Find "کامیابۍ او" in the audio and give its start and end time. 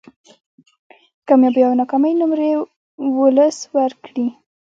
1.27-1.73